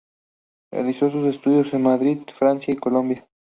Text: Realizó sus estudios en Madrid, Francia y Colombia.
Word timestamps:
Realizó 0.71 1.11
sus 1.11 1.35
estudios 1.35 1.71
en 1.75 1.83
Madrid, 1.83 2.17
Francia 2.39 2.73
y 2.73 2.77
Colombia. 2.77 3.27